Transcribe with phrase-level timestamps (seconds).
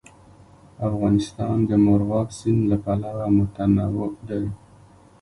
[0.87, 4.45] افغانستان د مورغاب سیند له پلوه متنوع دی.